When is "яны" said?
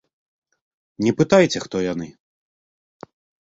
1.93-2.07